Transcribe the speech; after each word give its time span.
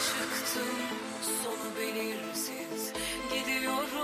çıktım 0.00 0.76
sonu 1.42 1.76
belirsiz 1.78 2.92
gidiyorum. 3.30 3.99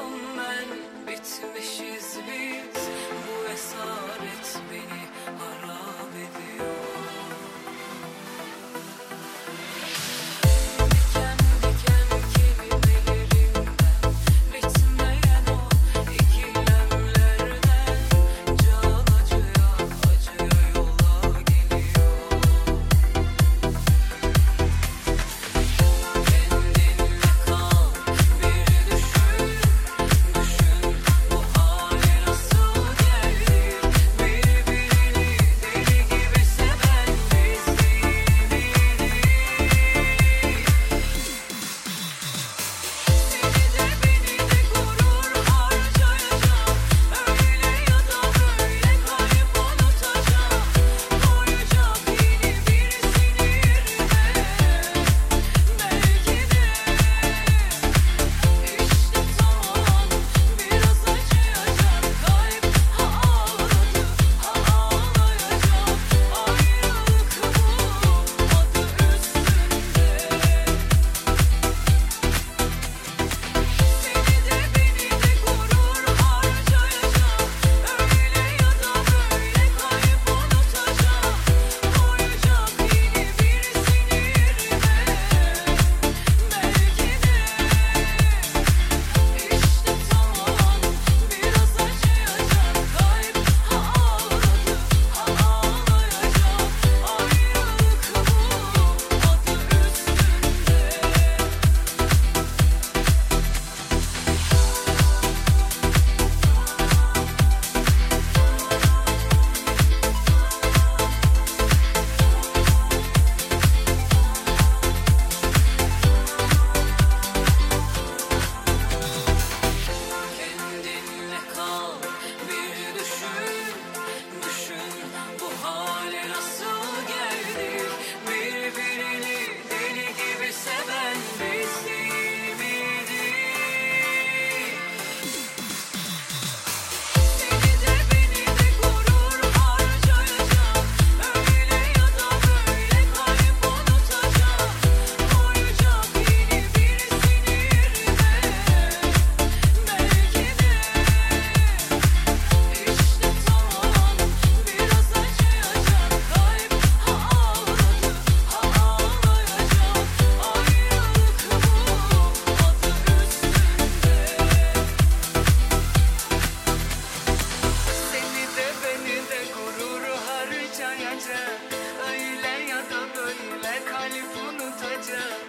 unutacak 171.27 171.61
Öyle 172.09 172.71
ya 172.71 172.77
da 172.77 173.01
böyle 173.17 173.85
kalp 173.85 174.37
unutacak 174.49 175.41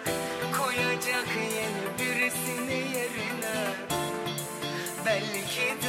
Koyacak 0.58 1.28
yeni 1.56 2.00
birisini 2.00 2.74
yerine 2.74 3.58
Belki 5.06 5.82
de 5.82 5.87